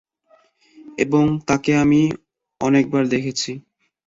[0.97, 2.01] এবং তাকে আমি
[2.61, 3.51] অনেকবার দেখেছি।